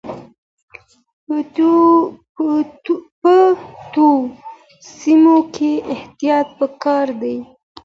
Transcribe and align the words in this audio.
په 1.25 1.35
تودو 2.83 4.09
سیمو 4.97 5.37
کې 5.53 5.71
احتیاط 5.93 6.47
پکار 6.59 7.07
دی. 7.21 7.37